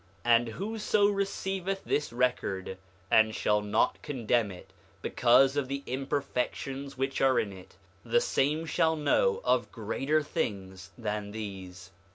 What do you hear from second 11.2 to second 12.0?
these.